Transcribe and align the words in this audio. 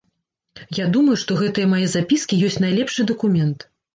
Я 0.77 0.85
думаю, 0.95 1.17
што 1.25 1.37
гэтыя 1.41 1.67
мае 1.75 1.83
запіскі 1.93 2.39
ёсць 2.49 2.59
найлепшы 2.65 3.07
дакумент. 3.15 3.67